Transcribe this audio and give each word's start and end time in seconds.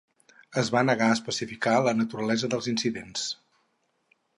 Es 0.61 0.71
va 0.75 0.83
negar 0.89 1.11
a 1.13 1.17
especificar 1.19 1.75
la 1.89 1.95
naturalesa 2.01 2.53
dels 2.55 2.75
incidents. 2.77 3.33